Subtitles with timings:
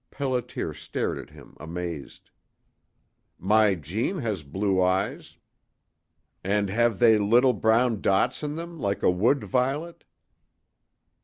[0.11, 2.31] Pelliter stared at him amazed.
[3.37, 5.37] "My Jeanne has blue eyes"
[6.57, 10.03] "And have they little brown dots in them like a wood violet?"